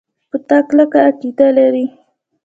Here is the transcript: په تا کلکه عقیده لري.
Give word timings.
په 0.29 0.37
تا 0.47 0.57
کلکه 0.69 0.97
عقیده 1.07 1.47
لري. 1.57 1.85